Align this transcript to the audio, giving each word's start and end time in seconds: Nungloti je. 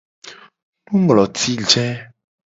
Nungloti 0.89 1.51
je. 1.71 1.85